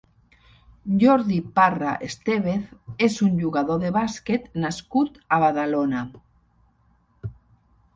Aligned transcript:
Jordi 1.03 1.37
Parra 1.59 1.91
Estévez 2.07 3.05
és 3.09 3.19
un 3.29 3.37
jugador 3.45 3.81
de 3.87 3.95
bàsquet 4.01 4.51
nascut 4.67 5.25
a 5.39 5.43
Badalona. 5.49 6.07